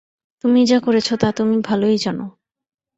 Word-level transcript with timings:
তুমি 0.43 0.59
যা 0.65 0.77
করেছ 0.79 1.07
তা 1.13 1.29
তুমি 1.31 1.55
ভালোই 1.61 1.97
জান। 1.97 2.19